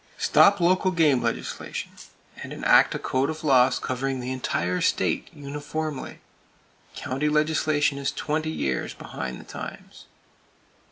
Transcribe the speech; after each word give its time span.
Stop 0.17 0.59
local 0.59 0.89
game 0.89 1.21
legislation, 1.21 1.91
and 2.41 2.51
enact 2.51 2.95
a 2.95 2.97
code 2.97 3.29
of 3.29 3.43
laws 3.43 3.77
covering 3.77 4.19
the 4.19 4.31
entire 4.31 4.81
state, 4.81 5.29
uniformly. 5.31 6.17
County 6.95 7.29
legislation 7.29 7.99
is 7.99 8.11
twenty 8.11 8.49
years 8.49 8.95
behind 8.95 9.39
the 9.39 9.43
times! 9.45 10.05